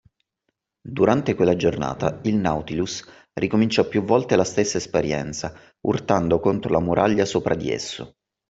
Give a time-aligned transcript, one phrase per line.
[0.81, 7.23] Durante quella giornata, il Nautilus ricominciò più volte la stessa esperienza urtando contro la muraglia
[7.23, 8.15] sopra di esso.